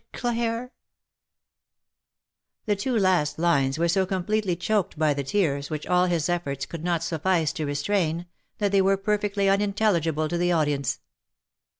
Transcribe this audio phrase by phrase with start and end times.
[0.19, 0.67] 106 THE LIFE AND
[2.63, 6.27] ADVENTURES The two last lines were so completely choked by the tears, which all his
[6.27, 8.25] efforts could not suffice to restrain,
[8.57, 11.01] that they were perfectly unintelligible to the audience.